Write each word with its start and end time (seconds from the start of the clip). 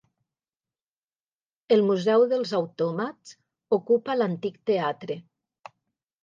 El 1.75 1.83
Museu 1.89 2.25
dels 2.31 2.53
autòmats 2.61 3.35
ocupa 3.79 4.17
l'antic 4.19 4.59
teatre. 4.73 5.21